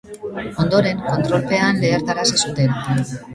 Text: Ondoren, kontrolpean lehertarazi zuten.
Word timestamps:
Ondoren, 0.61 1.03
kontrolpean 1.09 1.83
lehertarazi 1.85 2.41
zuten. 2.47 2.75